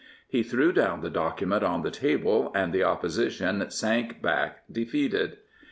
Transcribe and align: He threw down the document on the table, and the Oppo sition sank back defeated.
He 0.27 0.41
threw 0.41 0.71
down 0.73 1.01
the 1.01 1.11
document 1.11 1.61
on 1.61 1.83
the 1.83 1.91
table, 1.91 2.51
and 2.55 2.73
the 2.73 2.79
Oppo 2.79 3.05
sition 3.05 3.71
sank 3.71 4.19
back 4.19 4.63
defeated. 4.71 5.37